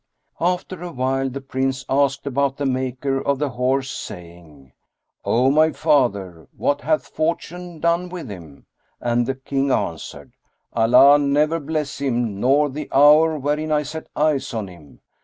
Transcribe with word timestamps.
After 0.39 0.81
awhile 0.81 1.29
the 1.29 1.41
Prince 1.41 1.85
asked 1.87 2.25
about 2.25 2.57
the 2.57 2.65
maker 2.65 3.21
of 3.21 3.37
the 3.37 3.49
horse, 3.51 3.91
saying, 3.91 4.71
"O 5.23 5.51
my 5.51 5.71
father, 5.73 6.47
what 6.57 6.81
hath 6.81 7.05
fortune 7.05 7.79
done 7.79 8.09
with 8.09 8.27
him?"; 8.27 8.65
and 8.99 9.27
the 9.27 9.35
King 9.35 9.69
answered, 9.69 10.33
"Allah 10.73 11.19
never 11.19 11.59
bless 11.59 11.99
him 12.01 12.39
nor 12.39 12.67
the 12.71 12.89
hour 12.91 13.37
wherein 13.37 13.71
I 13.71 13.83
set 13.83 14.07
eyes 14.15 14.55
on 14.55 14.69
him! 14.69 15.01